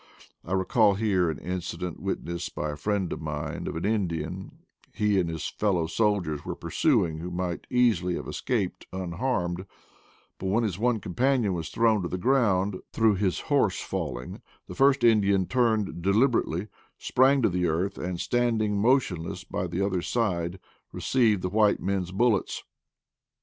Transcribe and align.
I 0.43 0.53
recall 0.53 0.95
here 0.95 1.29
an 1.29 1.37
incident 1.37 1.99
witnessed 1.99 2.55
by 2.55 2.71
a 2.71 2.75
friend 2.75 3.13
of 3.13 3.21
mine 3.21 3.67
of 3.67 3.75
an 3.75 3.85
Indian 3.85 4.63
he 4.95 5.19
and 5.19 5.29
his 5.29 5.47
fellow 5.47 5.85
soldiers 5.85 6.43
were 6.43 6.55
pursuing 6.55 7.19
who 7.19 7.29
might 7.29 7.67
easily 7.69 8.15
have 8.15 8.27
escaped 8.27 8.87
unharmed; 8.91 9.67
but 10.39 10.47
when 10.47 10.63
his 10.63 10.79
one 10.79 10.99
companion 11.01 11.53
was 11.53 11.69
thrown 11.69 12.01
to 12.01 12.07
the 12.07 12.17
ground 12.17 12.77
through 12.91 13.13
his 13.13 13.41
horse 13.41 13.79
fall 13.79 14.17
ing, 14.17 14.41
the 14.67 14.73
first 14.73 15.03
Indian 15.03 15.45
turned 15.45 16.01
deliberately, 16.01 16.67
sprang 16.97 17.43
to 17.43 17.49
the 17.49 17.67
earth, 17.67 17.99
and, 17.99 18.19
standing 18.19 18.79
motionless 18.79 19.43
by 19.43 19.67
the 19.67 19.85
other's 19.85 20.07
side, 20.07 20.57
received 20.91 21.43
the 21.43 21.49
white 21.49 21.79
men's 21.79 22.11
bullets. 22.11 22.63